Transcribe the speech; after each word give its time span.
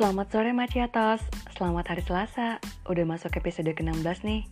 Selamat 0.00 0.32
sore 0.32 0.56
Maciatos, 0.56 1.20
selamat 1.60 1.92
hari 1.92 2.00
Selasa, 2.00 2.56
udah 2.88 3.04
masuk 3.04 3.36
episode 3.36 3.68
ke-16 3.68 4.24
nih. 4.24 4.48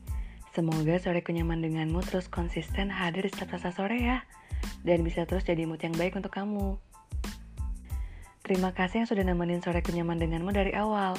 Semoga 0.53 1.01
soreku 1.01 1.33
nyaman 1.33 1.65
denganmu 1.65 2.05
terus 2.05 2.29
konsisten 2.29 2.93
hadir 2.93 3.25
di 3.25 3.33
setiap 3.33 3.57
Selasa 3.57 3.73
sore 3.73 3.97
ya, 3.97 4.29
dan 4.85 5.01
bisa 5.01 5.25
terus 5.25 5.49
jadi 5.49 5.65
mood 5.65 5.81
yang 5.81 5.97
baik 5.97 6.21
untuk 6.21 6.37
kamu. 6.37 6.77
Terima 8.45 8.77
kasih 8.77 9.01
yang 9.01 9.09
sudah 9.09 9.25
nemenin 9.25 9.65
soreku 9.65 9.89
nyaman 9.97 10.21
denganmu 10.21 10.53
dari 10.53 10.77
awal, 10.77 11.17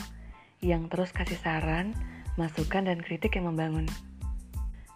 yang 0.61 0.93
terus 0.93 1.09
kasih 1.09 1.41
saran, 1.41 1.97
masukan, 2.37 2.85
dan 2.85 3.01
kritik 3.01 3.33
yang 3.33 3.49
membangun. 3.49 3.89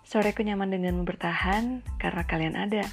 Soreku 0.05 0.45
nyaman 0.45 0.69
denganmu 0.69 1.09
bertahan 1.09 1.81
karena 1.97 2.21
kalian 2.29 2.53
ada. 2.53 2.85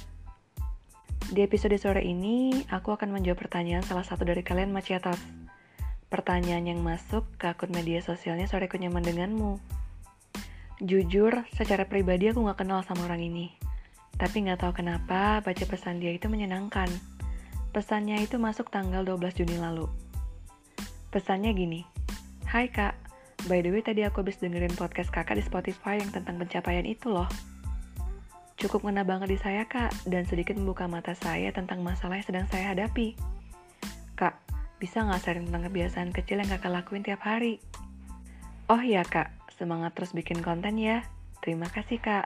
Di 1.29 1.45
episode 1.45 1.77
sore 1.77 2.01
ini, 2.01 2.65
aku 2.73 2.97
akan 2.97 3.13
menjawab 3.13 3.45
pertanyaan 3.45 3.85
salah 3.85 4.01
satu 4.01 4.25
dari 4.25 4.41
kalian 4.41 4.73
Maciatos 4.73 5.40
pertanyaan 6.11 6.67
yang 6.67 6.83
masuk 6.83 7.23
ke 7.39 7.47
akun 7.47 7.71
media 7.71 8.03
sosialnya 8.03 8.43
Soreku 8.43 8.75
Nyaman 8.75 8.99
Denganmu. 8.99 9.63
Jujur, 10.83 11.47
secara 11.55 11.87
pribadi 11.87 12.27
aku 12.27 12.43
gak 12.51 12.67
kenal 12.67 12.83
sama 12.83 13.07
orang 13.07 13.23
ini. 13.23 13.55
Tapi 14.19 14.43
gak 14.43 14.59
tahu 14.59 14.83
kenapa 14.83 15.39
baca 15.39 15.63
pesan 15.63 16.03
dia 16.03 16.11
itu 16.11 16.27
menyenangkan. 16.27 16.91
Pesannya 17.71 18.19
itu 18.19 18.35
masuk 18.35 18.67
tanggal 18.67 19.07
12 19.07 19.39
Juni 19.39 19.55
lalu. 19.55 19.87
Pesannya 21.15 21.55
gini, 21.55 21.87
Hai 22.43 22.67
kak, 22.67 22.99
by 23.47 23.63
the 23.63 23.71
way 23.71 23.79
tadi 23.79 24.03
aku 24.03 24.27
habis 24.27 24.35
dengerin 24.43 24.75
podcast 24.75 25.07
kakak 25.07 25.39
di 25.39 25.43
Spotify 25.47 25.95
yang 25.95 26.11
tentang 26.11 26.35
pencapaian 26.35 26.83
itu 26.83 27.07
loh. 27.07 27.31
Cukup 28.59 28.83
ngena 28.83 29.07
banget 29.07 29.31
di 29.31 29.39
saya 29.39 29.63
kak, 29.63 29.95
dan 30.03 30.27
sedikit 30.27 30.59
membuka 30.59 30.91
mata 30.91 31.15
saya 31.15 31.55
tentang 31.55 31.79
masalah 31.79 32.19
yang 32.19 32.27
sedang 32.27 32.45
saya 32.51 32.75
hadapi. 32.75 33.15
Bisa 34.81 35.05
nggak 35.05 35.21
sharing 35.21 35.45
tentang 35.45 35.69
kebiasaan 35.69 36.09
kecil 36.09 36.41
yang 36.41 36.49
kakak 36.49 36.73
lakuin 36.73 37.05
tiap 37.05 37.21
hari? 37.21 37.61
Oh 38.65 38.81
iya 38.81 39.05
kak, 39.05 39.29
semangat 39.53 39.93
terus 39.93 40.09
bikin 40.09 40.41
konten 40.41 40.81
ya. 40.81 41.05
Terima 41.45 41.69
kasih 41.69 42.01
kak. 42.01 42.25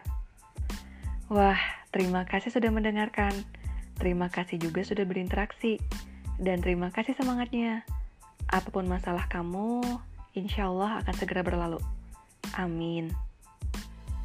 Wah, 1.27 1.59
terima 1.91 2.23
kasih 2.23 2.55
sudah 2.55 2.71
mendengarkan. 2.71 3.35
Terima 3.99 4.31
kasih 4.31 4.55
juga 4.55 4.87
sudah 4.87 5.03
berinteraksi. 5.03 5.83
Dan 6.39 6.63
terima 6.63 6.95
kasih 6.95 7.11
semangatnya. 7.19 7.83
Apa 8.47 8.71
pun 8.71 8.87
masalah 8.87 9.27
kamu, 9.27 9.83
insya 10.31 10.71
Allah 10.71 11.03
akan 11.03 11.15
segera 11.19 11.43
berlalu. 11.43 11.83
Amin. 12.55 13.11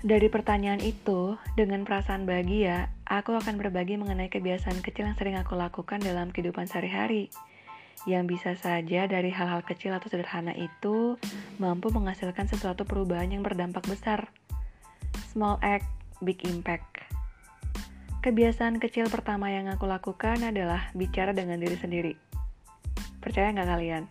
Dari 0.06 0.30
pertanyaan 0.30 0.78
itu, 0.78 1.34
dengan 1.58 1.82
perasaan 1.82 2.30
bahagia, 2.30 2.94
aku 3.10 3.34
akan 3.34 3.58
berbagi 3.58 3.98
mengenai 3.98 4.30
kebiasaan 4.30 4.86
kecil 4.86 5.10
yang 5.10 5.18
sering 5.18 5.34
aku 5.34 5.58
lakukan 5.58 5.98
dalam 5.98 6.30
kehidupan 6.30 6.70
sehari-hari 6.70 7.26
yang 8.08 8.24
bisa 8.24 8.56
saja 8.56 9.04
dari 9.04 9.28
hal-hal 9.28 9.60
kecil 9.60 9.92
atau 9.92 10.08
sederhana 10.08 10.56
itu 10.56 11.20
mampu 11.60 11.92
menghasilkan 11.92 12.48
sesuatu 12.48 12.88
perubahan 12.88 13.28
yang 13.28 13.44
berdampak 13.44 13.84
besar. 13.84 14.32
Small 15.32 15.60
act, 15.60 15.84
big 16.24 16.40
impact. 16.48 17.04
Kebiasaan 18.20 18.80
kecil 18.80 19.08
pertama 19.08 19.48
yang 19.48 19.68
aku 19.72 19.88
lakukan 19.88 20.40
adalah 20.44 20.92
bicara 20.92 21.32
dengan 21.32 21.60
diri 21.60 21.76
sendiri. 21.76 22.12
Percaya 23.20 23.52
nggak 23.52 23.68
kalian? 23.68 24.04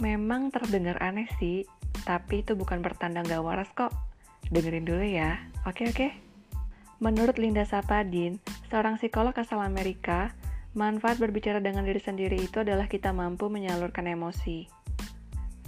Memang 0.00 0.52
terdengar 0.52 1.00
aneh 1.00 1.28
sih, 1.40 1.64
tapi 2.04 2.44
itu 2.44 2.52
bukan 2.52 2.84
pertanda 2.84 3.24
nggak 3.24 3.40
waras 3.40 3.68
kok. 3.72 3.92
Dengerin 4.52 4.84
dulu 4.84 5.04
ya, 5.04 5.40
oke 5.64 5.88
oke? 5.88 6.08
Menurut 7.00 7.36
Linda 7.40 7.64
Sapadin, 7.64 8.40
seorang 8.68 9.00
psikolog 9.00 9.32
asal 9.36 9.60
Amerika, 9.60 10.32
Manfaat 10.76 11.16
berbicara 11.16 11.56
dengan 11.64 11.88
diri 11.88 11.96
sendiri 11.96 12.36
itu 12.36 12.60
adalah 12.60 12.84
kita 12.84 13.08
mampu 13.08 13.48
menyalurkan 13.48 14.04
emosi 14.04 14.68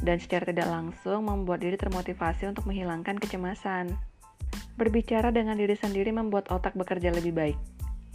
dan 0.03 0.21
secara 0.23 0.53
tidak 0.53 0.69
langsung 0.71 1.27
membuat 1.27 1.65
diri 1.65 1.75
termotivasi 1.75 2.47
untuk 2.47 2.69
menghilangkan 2.71 3.19
kecemasan. 3.19 3.97
Berbicara 4.79 5.35
dengan 5.35 5.59
diri 5.59 5.75
sendiri 5.75 6.15
membuat 6.15 6.55
otak 6.55 6.79
bekerja 6.79 7.11
lebih 7.11 7.35
baik. 7.35 7.59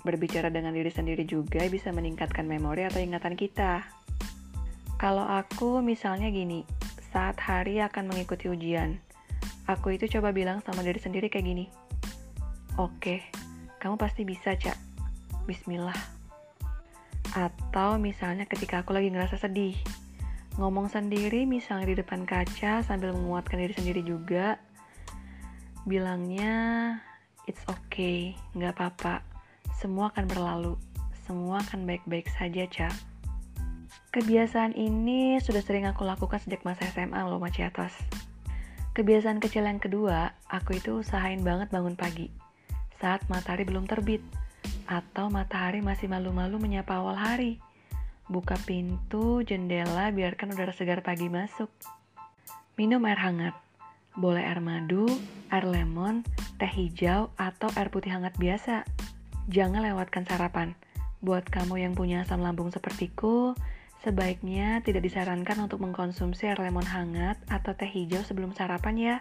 Berbicara 0.06 0.48
dengan 0.48 0.72
diri 0.72 0.94
sendiri 0.94 1.28
juga 1.28 1.66
bisa 1.68 1.92
meningkatkan 1.92 2.48
memori 2.48 2.88
atau 2.88 3.04
ingatan 3.04 3.36
kita. 3.36 3.84
Kalau 4.96 5.28
aku 5.28 5.84
misalnya 5.84 6.32
gini, 6.32 6.64
saat 7.12 7.36
hari 7.42 7.84
akan 7.84 8.08
mengikuti 8.08 8.48
ujian, 8.48 8.96
aku 9.68 10.00
itu 10.00 10.08
coba 10.08 10.32
bilang 10.32 10.64
sama 10.64 10.86
diri 10.86 11.02
sendiri 11.02 11.28
kayak 11.28 11.50
gini. 11.50 11.66
Oke, 12.80 13.26
kamu 13.84 14.00
pasti 14.00 14.24
bisa, 14.24 14.56
Cak. 14.56 14.80
Bismillah. 15.44 16.13
Atau 17.34 17.98
misalnya 17.98 18.46
ketika 18.46 18.86
aku 18.86 18.94
lagi 18.94 19.10
ngerasa 19.10 19.42
sedih, 19.42 19.74
ngomong 20.62 20.86
sendiri 20.86 21.50
misalnya 21.50 21.90
di 21.90 21.98
depan 21.98 22.30
kaca 22.30 22.86
sambil 22.86 23.10
menguatkan 23.10 23.58
diri 23.58 23.74
sendiri 23.74 24.06
juga, 24.06 24.62
bilangnya 25.90 26.54
it's 27.50 27.66
okay, 27.66 28.38
nggak 28.54 28.78
apa-apa, 28.78 29.26
semua 29.74 30.14
akan 30.14 30.30
berlalu, 30.30 30.74
semua 31.26 31.58
akan 31.66 31.90
baik-baik 31.90 32.30
saja, 32.38 32.70
Cak. 32.70 32.94
Kebiasaan 34.14 34.78
ini 34.78 35.42
sudah 35.42 35.66
sering 35.66 35.90
aku 35.90 36.06
lakukan 36.06 36.38
sejak 36.38 36.62
masa 36.62 36.86
SMA 36.94 37.18
loh, 37.26 37.42
Maciatos. 37.42 37.98
Kebiasaan 38.94 39.42
kecil 39.42 39.66
yang 39.66 39.82
kedua, 39.82 40.38
aku 40.54 40.78
itu 40.78 41.02
usahain 41.02 41.42
banget 41.42 41.74
bangun 41.74 41.98
pagi, 41.98 42.30
saat 43.02 43.26
matahari 43.26 43.66
belum 43.66 43.90
terbit 43.90 44.22
atau 44.86 45.32
matahari 45.32 45.80
masih 45.80 46.12
malu-malu 46.12 46.60
menyapa 46.60 47.00
awal 47.00 47.16
hari. 47.16 47.60
Buka 48.32 48.56
pintu, 48.64 49.44
jendela, 49.44 50.08
biarkan 50.16 50.56
udara 50.56 50.72
segar 50.72 51.04
pagi 51.04 51.28
masuk. 51.28 51.68
Minum 52.80 53.04
air 53.04 53.20
hangat. 53.20 53.56
Boleh 54.16 54.46
air 54.46 54.64
madu, 54.64 55.10
air 55.52 55.66
lemon, 55.66 56.24
teh 56.56 56.70
hijau, 56.70 57.34
atau 57.36 57.70
air 57.76 57.92
putih 57.92 58.16
hangat 58.16 58.34
biasa. 58.40 58.88
Jangan 59.52 59.84
lewatkan 59.84 60.24
sarapan. 60.24 60.72
Buat 61.20 61.52
kamu 61.52 61.84
yang 61.84 61.94
punya 61.96 62.24
asam 62.24 62.40
lambung 62.40 62.72
sepertiku, 62.72 63.56
sebaiknya 64.04 64.80
tidak 64.84 65.04
disarankan 65.04 65.68
untuk 65.68 65.84
mengkonsumsi 65.84 66.48
air 66.48 66.60
lemon 66.60 66.86
hangat 66.88 67.40
atau 67.52 67.76
teh 67.76 67.88
hijau 67.88 68.24
sebelum 68.24 68.56
sarapan 68.56 68.96
ya. 68.96 69.16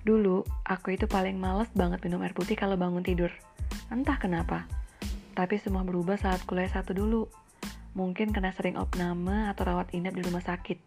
Dulu, 0.00 0.42
aku 0.64 0.96
itu 0.96 1.04
paling 1.04 1.36
males 1.36 1.68
banget 1.76 2.00
minum 2.00 2.24
air 2.24 2.32
putih 2.32 2.56
kalau 2.56 2.74
bangun 2.80 3.04
tidur. 3.04 3.28
Entah 3.90 4.16
kenapa. 4.22 4.70
Tapi 5.34 5.58
semua 5.58 5.82
berubah 5.82 6.14
saat 6.14 6.46
kuliah 6.46 6.70
satu 6.70 6.94
dulu. 6.94 7.26
Mungkin 7.98 8.30
kena 8.30 8.54
sering 8.54 8.78
opname 8.78 9.50
atau 9.50 9.66
rawat 9.66 9.90
inap 9.90 10.14
di 10.14 10.22
rumah 10.22 10.42
sakit. 10.42 10.78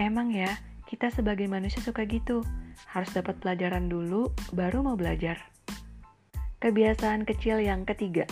Emang 0.00 0.32
ya, 0.32 0.48
kita 0.88 1.12
sebagai 1.12 1.44
manusia 1.46 1.84
suka 1.84 2.08
gitu. 2.08 2.40
Harus 2.88 3.12
dapat 3.12 3.36
pelajaran 3.40 3.88
dulu, 3.92 4.32
baru 4.56 4.80
mau 4.80 4.96
belajar. 4.96 5.40
Kebiasaan 6.64 7.28
kecil 7.28 7.60
yang 7.60 7.84
ketiga, 7.84 8.24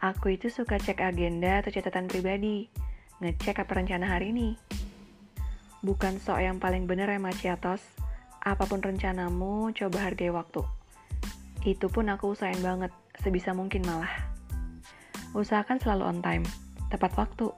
aku 0.00 0.38
itu 0.38 0.48
suka 0.48 0.80
cek 0.80 1.04
agenda 1.04 1.60
atau 1.60 1.68
catatan 1.74 2.08
pribadi. 2.08 2.72
Ngecek 3.20 3.62
apa 3.62 3.72
rencana 3.76 4.06
hari 4.16 4.32
ini. 4.32 4.56
Bukan 5.82 6.22
sok 6.22 6.40
yang 6.40 6.56
paling 6.62 6.86
bener 6.86 7.10
ya 7.10 7.18
Maciatos, 7.18 7.82
Apa 8.42 8.66
pun 8.66 8.82
rencanamu, 8.82 9.70
coba 9.70 10.02
hargai 10.02 10.34
waktu. 10.34 10.81
Itu 11.62 11.86
pun 11.86 12.10
aku 12.10 12.34
usahain 12.34 12.58
banget, 12.58 12.90
sebisa 13.22 13.54
mungkin 13.54 13.86
malah. 13.86 14.10
Usahakan 15.32 15.78
selalu 15.78 16.02
on 16.10 16.18
time, 16.18 16.44
tepat 16.90 17.14
waktu. 17.14 17.54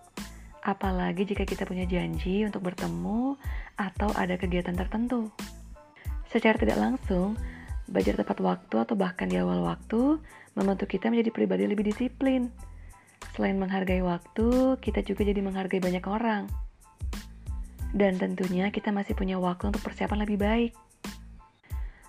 Apalagi 0.65 1.29
jika 1.29 1.45
kita 1.45 1.65
punya 1.65 1.85
janji 1.85 2.45
untuk 2.45 2.65
bertemu 2.65 3.37
atau 3.77 4.09
ada 4.17 4.37
kegiatan 4.37 4.77
tertentu. 4.77 5.29
Secara 6.29 6.57
tidak 6.57 6.81
langsung, 6.81 7.37
belajar 7.89 8.17
tepat 8.17 8.41
waktu 8.41 8.77
atau 8.81 8.95
bahkan 8.97 9.29
di 9.29 9.37
awal 9.37 9.61
waktu 9.61 10.21
membantu 10.57 10.89
kita 10.89 11.13
menjadi 11.13 11.31
pribadi 11.35 11.65
lebih 11.69 11.85
disiplin. 11.89 12.49
Selain 13.35 13.59
menghargai 13.59 14.01
waktu, 14.05 14.79
kita 14.79 15.03
juga 15.03 15.27
jadi 15.27 15.41
menghargai 15.43 15.83
banyak 15.83 16.05
orang. 16.07 16.47
Dan 17.95 18.19
tentunya 18.19 18.71
kita 18.71 18.91
masih 18.91 19.15
punya 19.19 19.39
waktu 19.39 19.71
untuk 19.71 19.83
persiapan 19.83 20.23
lebih 20.27 20.39
baik. 20.39 20.73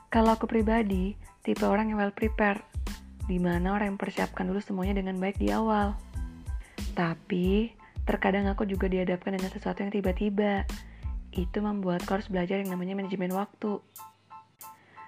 Kalau 0.10 0.36
aku 0.36 0.48
pribadi, 0.48 1.16
tipe 1.44 1.66
orang 1.66 1.92
yang 1.92 2.00
well 2.00 2.16
prepared, 2.16 2.63
di 3.25 3.42
mana 3.42 3.74
orang 3.74 3.94
yang 3.94 3.98
mempersiapkan 3.98 4.46
dulu 4.46 4.62
semuanya 4.62 5.02
dengan 5.02 5.18
baik 5.18 5.42
di 5.42 5.50
awal. 5.52 5.98
Tapi, 6.96 7.74
terkadang 8.07 8.48
aku 8.48 8.63
juga 8.69 8.88
dihadapkan 8.88 9.36
dengan 9.36 9.52
sesuatu 9.52 9.84
yang 9.84 9.92
tiba-tiba. 9.92 10.63
Itu 11.36 11.60
membuatku 11.60 12.07
harus 12.07 12.31
belajar 12.31 12.62
yang 12.62 12.72
namanya 12.72 12.96
manajemen 12.96 13.34
waktu. 13.36 13.81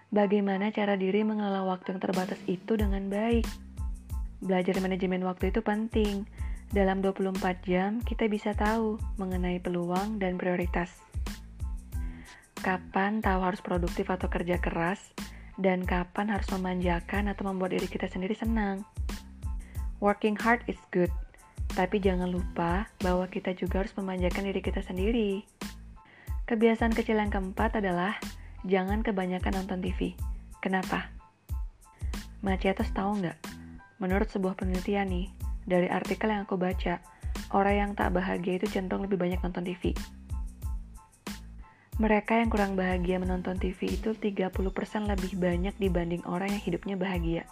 Bagaimana 0.08 0.72
cara 0.72 0.96
diri 0.96 1.24
mengelola 1.24 1.68
waktu 1.68 1.96
yang 1.96 2.02
terbatas 2.04 2.40
itu 2.48 2.80
dengan 2.80 3.08
baik? 3.12 3.44
Belajar 4.40 4.80
manajemen 4.80 5.24
waktu 5.24 5.52
itu 5.52 5.60
penting, 5.60 6.24
dalam 6.72 7.00
24 7.00 7.64
jam, 7.64 8.04
kita 8.04 8.28
bisa 8.28 8.52
tahu 8.52 9.00
mengenai 9.16 9.64
peluang 9.64 10.20
dan 10.20 10.36
prioritas. 10.36 10.92
Kapan 12.62 13.22
tahu 13.22 13.40
harus 13.46 13.62
produktif 13.62 14.10
atau 14.10 14.28
kerja 14.28 14.58
keras, 14.58 15.14
dan 15.58 15.82
kapan 15.84 16.30
harus 16.30 16.46
memanjakan 16.54 17.30
atau 17.34 17.50
membuat 17.50 17.74
diri 17.74 17.90
kita 17.90 18.06
sendiri 18.06 18.38
senang. 18.38 18.86
Working 19.98 20.38
hard 20.38 20.62
is 20.70 20.78
good, 20.94 21.10
Tapi 21.78 22.02
jangan 22.02 22.34
lupa 22.34 22.90
bahwa 23.06 23.30
kita 23.30 23.54
juga 23.54 23.86
harus 23.86 23.94
memanjakan 23.94 24.50
diri 24.50 24.66
kita 24.66 24.82
sendiri. 24.82 25.46
Kebiasaan 26.50 26.96
kecil 26.96 27.22
yang 27.22 27.30
keempat 27.30 27.78
adalah 27.78 28.18
jangan 28.66 29.06
kebanyakan 29.06 29.62
nonton 29.62 29.86
TV. 29.86 30.18
Kenapa? 30.58 31.14
Maciatos 32.42 32.90
tahu 32.98 33.22
nggak? 33.22 33.38
Menurut 34.02 34.26
sebuah 34.32 34.58
penelitian 34.58 35.06
nih, 35.12 35.28
dari 35.70 35.86
artikel 35.86 36.34
yang 36.34 36.50
aku 36.50 36.58
baca, 36.58 36.98
orang 37.54 37.76
yang 37.78 37.92
tak 37.94 38.16
bahagia 38.16 38.58
itu 38.58 38.66
cenderung 38.74 39.06
lebih 39.06 39.22
banyak 39.22 39.38
nonton 39.44 39.68
TV. 39.68 39.94
Mereka 41.98 42.38
yang 42.38 42.54
kurang 42.54 42.78
bahagia 42.78 43.18
menonton 43.18 43.58
TV 43.58 43.98
itu 43.98 44.14
30% 44.14 44.54
lebih 45.10 45.34
banyak 45.34 45.74
dibanding 45.82 46.22
orang 46.30 46.54
yang 46.54 46.62
hidupnya 46.62 46.94
bahagia. 46.94 47.50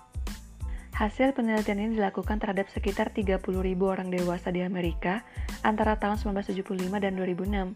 Hasil 0.94 1.34
penelitian 1.34 1.82
ini 1.82 1.98
dilakukan 1.98 2.38
terhadap 2.38 2.70
sekitar 2.70 3.10
30 3.10 3.42
ribu 3.42 3.90
orang 3.90 4.14
dewasa 4.14 4.54
di 4.54 4.62
Amerika 4.62 5.26
antara 5.66 5.98
tahun 5.98 6.22
1975 6.22 6.62
dan 7.02 7.18
2006 7.18 7.74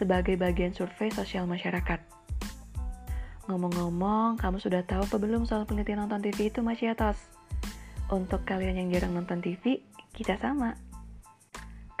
sebagai 0.00 0.40
bagian 0.40 0.72
survei 0.72 1.12
sosial 1.12 1.44
masyarakat. 1.44 2.00
Ngomong-ngomong, 3.46 4.40
kamu 4.40 4.56
sudah 4.56 4.82
tahu 4.88 5.04
apa 5.04 5.16
belum 5.20 5.44
soal 5.44 5.68
penelitian 5.68 6.02
nonton 6.02 6.24
TV 6.24 6.48
itu, 6.48 6.64
Maciatos? 6.64 7.20
Untuk 8.08 8.42
kalian 8.48 8.80
yang 8.80 8.88
jarang 8.88 9.14
nonton 9.14 9.44
TV, 9.44 9.84
kita 10.16 10.40
sama. 10.40 10.80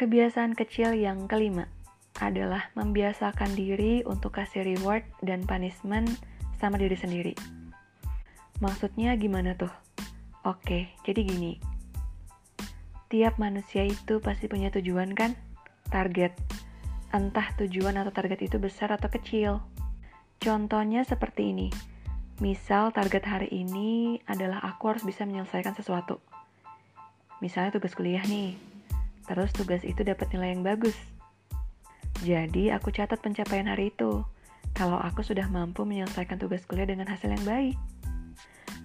Kebiasaan 0.00 0.58
kecil 0.58 0.98
yang 0.98 1.30
kelima, 1.30 1.70
adalah 2.20 2.72
membiasakan 2.72 3.52
diri 3.52 4.00
untuk 4.08 4.36
kasih 4.36 4.64
reward 4.64 5.04
dan 5.20 5.44
punishment 5.44 6.08
sama 6.56 6.80
diri 6.80 6.96
sendiri. 6.96 7.34
Maksudnya 8.60 9.12
gimana 9.20 9.52
tuh? 9.52 9.72
Oke, 10.48 10.88
jadi 11.04 11.20
gini. 11.26 11.60
Tiap 13.12 13.36
manusia 13.36 13.84
itu 13.84 14.18
pasti 14.18 14.48
punya 14.48 14.72
tujuan 14.72 15.12
kan? 15.12 15.36
Target. 15.92 16.32
Entah 17.12 17.52
tujuan 17.60 18.00
atau 18.00 18.10
target 18.10 18.48
itu 18.48 18.56
besar 18.56 18.90
atau 18.96 19.12
kecil. 19.12 19.60
Contohnya 20.40 21.04
seperti 21.04 21.52
ini. 21.52 21.68
Misal 22.40 22.92
target 22.92 23.24
hari 23.24 23.48
ini 23.48 24.20
adalah 24.28 24.60
aku 24.60 24.92
harus 24.92 25.04
bisa 25.04 25.24
menyelesaikan 25.24 25.72
sesuatu. 25.72 26.20
Misalnya 27.40 27.76
tugas 27.76 27.92
kuliah 27.96 28.24
nih. 28.24 28.56
Terus 29.28 29.52
tugas 29.52 29.84
itu 29.84 30.00
dapat 30.04 30.32
nilai 30.32 30.56
yang 30.56 30.64
bagus 30.64 30.96
jadi, 32.24 32.76
aku 32.76 32.94
catat 32.94 33.20
pencapaian 33.20 33.68
hari 33.68 33.92
itu. 33.92 34.24
Kalau 34.76 35.00
aku 35.00 35.24
sudah 35.24 35.48
mampu 35.48 35.84
menyelesaikan 35.88 36.36
tugas 36.36 36.64
kuliah 36.68 36.88
dengan 36.88 37.08
hasil 37.08 37.32
yang 37.32 37.44
baik. 37.48 37.76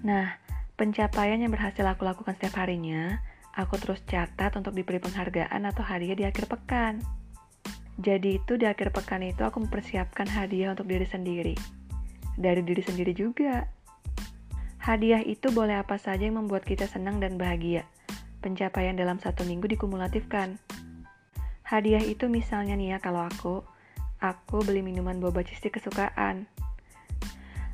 Nah, 0.07 0.39
pencapaian 0.79 1.37
yang 1.37 1.51
berhasil 1.51 1.83
aku 1.83 2.07
lakukan 2.07 2.33
setiap 2.39 2.63
harinya, 2.63 3.19
aku 3.55 3.75
terus 3.77 3.99
catat 4.07 4.55
untuk 4.55 4.71
diberi 4.71 5.03
penghargaan 5.03 5.67
atau 5.67 5.83
hadiah 5.83 6.15
di 6.15 6.23
akhir 6.23 6.47
pekan. 6.47 7.03
Jadi 7.99 8.39
itu 8.39 8.55
di 8.55 8.65
akhir 8.65 8.95
pekan 8.95 9.21
itu 9.21 9.43
aku 9.43 9.61
mempersiapkan 9.61 10.25
hadiah 10.25 10.71
untuk 10.73 10.87
diri 10.87 11.05
sendiri. 11.05 11.55
Dari 12.39 12.63
diri 12.63 12.81
sendiri 12.81 13.11
juga. 13.11 13.67
Hadiah 14.81 15.21
itu 15.21 15.53
boleh 15.53 15.77
apa 15.77 16.01
saja 16.01 16.25
yang 16.25 16.41
membuat 16.41 16.65
kita 16.65 16.89
senang 16.89 17.21
dan 17.21 17.37
bahagia. 17.37 17.85
Pencapaian 18.41 18.97
dalam 18.97 19.21
satu 19.21 19.45
minggu 19.45 19.69
dikumulatifkan. 19.69 20.57
Hadiah 21.71 22.03
itu 22.03 22.27
misalnya 22.27 22.75
nih 22.75 22.91
ya 22.91 22.97
kalau 22.99 23.23
aku, 23.23 23.63
aku 24.19 24.59
beli 24.59 24.83
minuman 24.83 25.23
boba 25.23 25.39
cheese 25.39 25.71
kesukaan. 25.71 26.43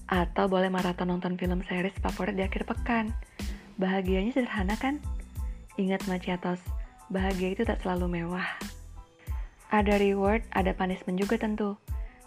Atau 0.05 0.45
boleh 0.45 0.69
maraton 0.69 1.09
nonton 1.09 1.33
film 1.33 1.65
series 1.65 1.97
favorit 1.97 2.37
di 2.37 2.45
akhir 2.45 2.69
pekan. 2.69 3.09
Bahagianya 3.81 4.37
sederhana 4.37 4.77
kan? 4.77 5.01
Ingat 5.81 6.05
Maciatos, 6.05 6.61
bahagia 7.09 7.57
itu 7.57 7.65
tak 7.65 7.81
selalu 7.81 8.21
mewah. 8.21 8.45
Ada 9.73 9.97
reward, 9.97 10.45
ada 10.53 10.77
punishment 10.77 11.17
juga 11.17 11.41
tentu. 11.41 11.73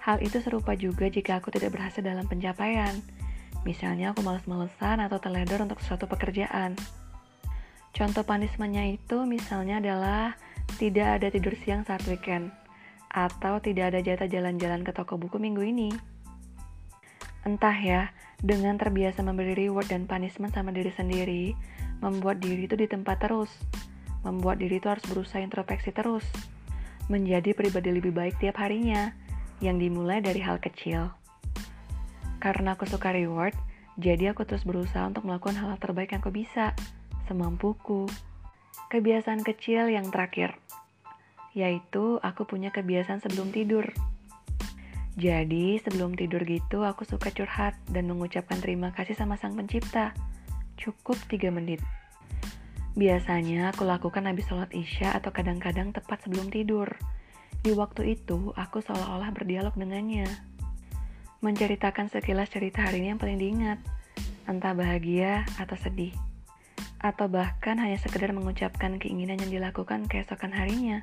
Hal 0.03 0.19
itu 0.27 0.43
serupa 0.43 0.75
juga 0.75 1.07
jika 1.07 1.39
aku 1.39 1.55
tidak 1.55 1.79
berhasil 1.79 2.03
dalam 2.03 2.27
pencapaian. 2.27 2.99
Misalnya 3.63 4.11
aku 4.11 4.27
males-malesan 4.27 5.07
atau 5.07 5.23
teledor 5.23 5.63
untuk 5.63 5.79
suatu 5.87 6.11
pekerjaan. 6.11 6.75
Contoh 7.95 8.27
punishmentnya 8.27 8.91
itu 8.91 9.23
misalnya 9.23 9.79
adalah 9.79 10.35
tidak 10.77 11.19
ada 11.19 11.27
tidur 11.33 11.57
siang 11.59 11.83
saat 11.83 12.05
weekend, 12.07 12.53
atau 13.11 13.59
tidak 13.59 13.95
ada 13.95 14.01
jatah 14.05 14.31
jalan-jalan 14.31 14.87
ke 14.87 14.95
toko 14.95 15.19
buku 15.19 15.41
minggu 15.43 15.63
ini. 15.67 15.91
Entah 17.43 17.75
ya, 17.75 18.13
dengan 18.39 18.77
terbiasa 18.77 19.25
memberi 19.25 19.57
reward 19.57 19.89
dan 19.89 20.05
punishment 20.05 20.53
sama 20.53 20.71
diri 20.71 20.93
sendiri, 20.93 21.57
membuat 22.05 22.39
diri 22.39 22.69
itu 22.69 22.77
di 22.77 22.87
tempat 22.87 23.25
terus, 23.25 23.51
membuat 24.23 24.61
diri 24.61 24.79
itu 24.79 24.87
harus 24.87 25.05
berusaha 25.09 25.41
introspeksi 25.41 25.91
terus, 25.91 26.25
menjadi 27.09 27.57
pribadi 27.57 27.91
lebih 27.91 28.13
baik 28.13 28.37
tiap 28.39 28.61
harinya, 28.61 29.17
yang 29.61 29.77
dimulai 29.77 30.25
dari 30.25 30.41
hal 30.41 30.61
kecil. 30.61 31.13
Karena 32.41 32.73
aku 32.77 32.89
suka 32.89 33.13
reward, 33.13 33.53
jadi 34.01 34.33
aku 34.33 34.49
terus 34.49 34.65
berusaha 34.65 35.05
untuk 35.05 35.29
melakukan 35.29 35.61
hal, 35.61 35.77
terbaik 35.77 36.17
yang 36.17 36.25
aku 36.25 36.33
bisa, 36.33 36.73
semampuku. 37.29 38.09
Kebiasaan 38.91 39.47
kecil 39.47 39.87
yang 39.87 40.11
terakhir, 40.11 40.59
yaitu 41.55 42.19
aku 42.23 42.47
punya 42.47 42.75
kebiasaan 42.75 43.23
sebelum 43.23 43.55
tidur. 43.55 43.87
Jadi, 45.19 45.79
sebelum 45.83 46.15
tidur 46.15 46.43
gitu, 46.47 46.87
aku 46.87 47.03
suka 47.03 47.35
curhat 47.35 47.75
dan 47.91 48.07
mengucapkan 48.07 48.59
terima 48.63 48.95
kasih 48.95 49.19
sama 49.19 49.35
Sang 49.39 49.59
Pencipta. 49.59 50.15
Cukup 50.79 51.19
3 51.27 51.51
menit. 51.51 51.83
Biasanya 52.95 53.75
aku 53.75 53.87
lakukan 53.87 54.27
habis 54.27 54.47
sholat 54.51 54.71
isya 54.75 55.15
atau 55.15 55.31
kadang-kadang 55.31 55.95
tepat 55.95 56.25
sebelum 56.27 56.51
tidur. 56.51 56.91
Di 57.61 57.75
waktu 57.77 58.17
itu, 58.17 58.55
aku 58.57 58.81
seolah-olah 58.81 59.31
berdialog 59.35 59.75
dengannya. 59.77 60.27
Menceritakan 61.45 62.09
sekilas 62.09 62.49
cerita 62.51 62.87
hari 62.87 63.05
ini 63.05 63.15
yang 63.15 63.21
paling 63.21 63.39
diingat, 63.39 63.79
entah 64.49 64.73
bahagia 64.73 65.45
atau 65.61 65.77
sedih 65.77 66.15
atau 67.00 67.32
bahkan 67.32 67.81
hanya 67.81 67.97
sekedar 67.97 68.29
mengucapkan 68.37 69.00
keinginan 69.00 69.41
yang 69.41 69.50
dilakukan 69.61 70.05
keesokan 70.05 70.52
harinya. 70.52 71.00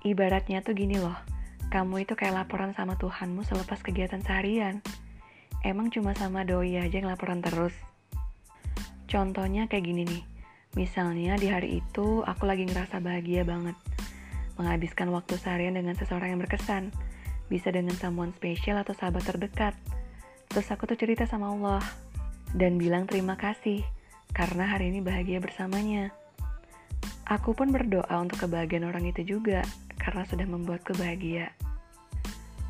Ibaratnya 0.00 0.64
tuh 0.64 0.72
gini 0.72 0.96
loh, 0.96 1.16
kamu 1.68 2.08
itu 2.08 2.16
kayak 2.16 2.44
laporan 2.44 2.72
sama 2.72 2.96
Tuhanmu 2.96 3.44
selepas 3.44 3.84
kegiatan 3.84 4.24
seharian. 4.24 4.80
Emang 5.64 5.92
cuma 5.92 6.16
sama 6.16 6.44
doi 6.44 6.76
aja 6.80 6.96
yang 6.96 7.08
laporan 7.08 7.40
terus? 7.44 7.72
Contohnya 9.08 9.68
kayak 9.68 9.84
gini 9.84 10.02
nih, 10.08 10.22
misalnya 10.76 11.36
di 11.36 11.48
hari 11.48 11.80
itu 11.84 12.24
aku 12.24 12.48
lagi 12.48 12.64
ngerasa 12.64 13.00
bahagia 13.04 13.44
banget. 13.44 13.76
Menghabiskan 14.56 15.12
waktu 15.12 15.36
seharian 15.36 15.76
dengan 15.76 15.96
seseorang 15.96 16.36
yang 16.36 16.40
berkesan, 16.40 16.92
bisa 17.52 17.68
dengan 17.68 17.96
someone 17.96 18.32
spesial 18.32 18.80
atau 18.80 18.96
sahabat 18.96 19.24
terdekat. 19.28 19.76
Terus 20.48 20.68
aku 20.72 20.88
tuh 20.88 20.96
cerita 20.96 21.28
sama 21.28 21.52
Allah, 21.52 21.84
dan 22.56 22.76
bilang 22.76 23.08
terima 23.08 23.36
kasih 23.36 23.84
karena 24.34 24.66
hari 24.66 24.90
ini 24.90 25.00
bahagia 25.00 25.38
bersamanya. 25.38 26.10
Aku 27.24 27.56
pun 27.56 27.72
berdoa 27.72 28.12
untuk 28.20 28.44
kebahagiaan 28.44 28.84
orang 28.84 29.08
itu 29.08 29.24
juga, 29.24 29.64
karena 29.96 30.26
sudah 30.28 30.44
membuatku 30.44 30.92
bahagia. 30.98 31.54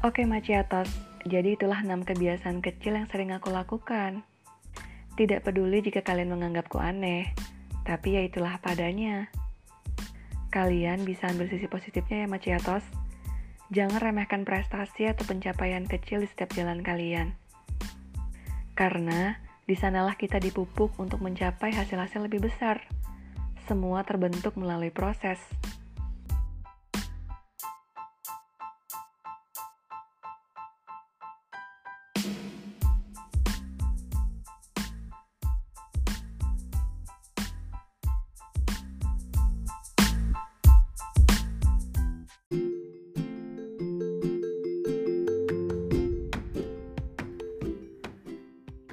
Oke 0.04 0.28
Maciatos, 0.28 0.92
jadi 1.24 1.56
itulah 1.56 1.80
6 1.80 2.04
kebiasaan 2.04 2.60
kecil 2.60 3.00
yang 3.00 3.08
sering 3.08 3.32
aku 3.32 3.48
lakukan. 3.50 4.22
Tidak 5.16 5.40
peduli 5.40 5.80
jika 5.80 6.04
kalian 6.04 6.30
menganggapku 6.36 6.76
aneh, 6.76 7.32
tapi 7.88 8.20
ya 8.20 8.22
itulah 8.22 8.60
padanya. 8.60 9.32
Kalian 10.52 11.02
bisa 11.02 11.32
ambil 11.32 11.50
sisi 11.50 11.66
positifnya 11.66 12.22
ya 12.22 12.28
Maciatos. 12.30 12.84
Jangan 13.72 13.98
remehkan 13.98 14.44
prestasi 14.46 15.08
atau 15.08 15.24
pencapaian 15.26 15.88
kecil 15.88 16.22
di 16.22 16.28
setiap 16.28 16.52
jalan 16.54 16.84
kalian. 16.84 17.34
Karena 18.76 19.40
di 19.64 19.76
sanalah 19.76 20.16
kita 20.16 20.36
dipupuk 20.36 20.92
untuk 21.00 21.24
mencapai 21.24 21.72
hasil-hasil 21.72 22.28
lebih 22.28 22.44
besar. 22.44 22.84
Semua 23.64 24.04
terbentuk 24.04 24.60
melalui 24.60 24.92
proses. 24.92 25.40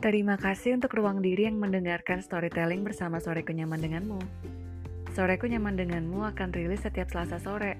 Terima 0.01 0.33
kasih 0.33 0.81
untuk 0.81 0.97
ruang 0.97 1.21
diri 1.21 1.45
yang 1.45 1.61
mendengarkan 1.61 2.25
storytelling 2.25 2.81
bersama 2.81 3.21
Soreku 3.21 3.53
Nyaman 3.53 3.85
Denganmu. 3.85 4.17
Soreku 5.13 5.45
Nyaman 5.45 5.77
Denganmu 5.77 6.25
akan 6.25 6.49
rilis 6.57 6.81
setiap 6.81 7.13
selasa 7.13 7.37
sore. 7.37 7.77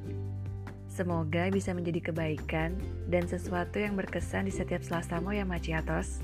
Semoga 0.86 1.50
bisa 1.50 1.74
menjadi 1.74 2.14
kebaikan 2.14 2.78
dan 3.10 3.26
sesuatu 3.26 3.82
yang 3.82 3.98
berkesan 3.98 4.46
di 4.46 4.54
setiap 4.54 4.86
selasamu 4.86 5.34
ya 5.34 5.50
Maciatos. 5.50 6.22